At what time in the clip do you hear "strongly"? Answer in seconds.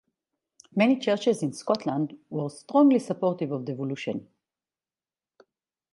2.49-2.97